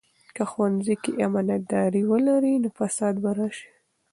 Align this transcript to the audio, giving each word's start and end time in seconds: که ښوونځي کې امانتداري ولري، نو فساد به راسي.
که 0.35 0.43
ښوونځي 0.51 0.95
کې 1.03 1.11
امانتداري 1.25 2.03
ولري، 2.11 2.53
نو 2.63 2.69
فساد 2.77 3.15
به 3.23 3.31
راسي. 3.37 3.67